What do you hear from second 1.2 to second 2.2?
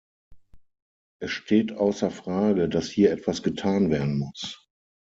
Es steht außer